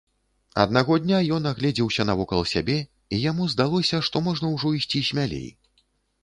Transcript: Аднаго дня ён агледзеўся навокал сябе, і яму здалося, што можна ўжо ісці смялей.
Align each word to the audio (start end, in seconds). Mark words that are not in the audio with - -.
Аднаго 0.61 0.95
дня 1.03 1.17
ён 1.35 1.43
агледзеўся 1.49 2.05
навокал 2.11 2.41
сябе, 2.53 2.77
і 3.15 3.21
яму 3.25 3.49
здалося, 3.55 4.01
што 4.09 4.23
можна 4.29 4.53
ўжо 4.55 4.73
ісці 4.81 5.05
смялей. 5.13 5.47